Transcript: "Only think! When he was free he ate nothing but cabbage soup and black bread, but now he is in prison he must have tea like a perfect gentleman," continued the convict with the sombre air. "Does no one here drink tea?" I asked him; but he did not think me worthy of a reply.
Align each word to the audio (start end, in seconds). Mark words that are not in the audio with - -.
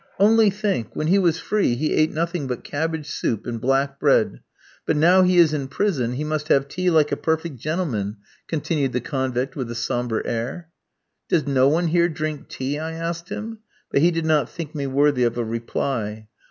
"Only 0.19 0.49
think! 0.49 0.95
When 0.95 1.05
he 1.05 1.19
was 1.19 1.37
free 1.39 1.75
he 1.75 1.93
ate 1.93 2.11
nothing 2.11 2.47
but 2.47 2.63
cabbage 2.63 3.05
soup 3.07 3.45
and 3.45 3.61
black 3.61 3.99
bread, 3.99 4.39
but 4.87 4.95
now 4.97 5.21
he 5.21 5.37
is 5.37 5.53
in 5.53 5.67
prison 5.67 6.13
he 6.13 6.23
must 6.23 6.47
have 6.47 6.67
tea 6.67 6.89
like 6.89 7.11
a 7.11 7.15
perfect 7.15 7.57
gentleman," 7.57 8.17
continued 8.47 8.93
the 8.93 8.99
convict 8.99 9.55
with 9.55 9.67
the 9.67 9.75
sombre 9.75 10.25
air. 10.25 10.69
"Does 11.29 11.45
no 11.45 11.67
one 11.67 11.89
here 11.89 12.09
drink 12.09 12.47
tea?" 12.49 12.79
I 12.79 12.93
asked 12.93 13.29
him; 13.29 13.59
but 13.91 14.01
he 14.01 14.09
did 14.09 14.25
not 14.25 14.49
think 14.49 14.73
me 14.73 14.87
worthy 14.87 15.23
of 15.23 15.37
a 15.37 15.43
reply. 15.43 16.29